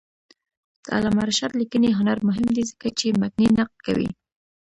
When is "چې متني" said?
2.99-3.47